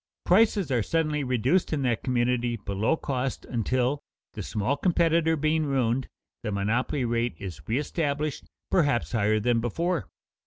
[0.25, 4.01] Prices are suddenly reduced in that community below cost until,
[4.33, 6.07] the small competitor being ruined,
[6.41, 10.09] the monopoly rate is reëstablished perhaps higher than before.